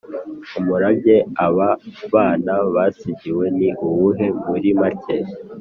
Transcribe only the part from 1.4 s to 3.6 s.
aba bana basigiwe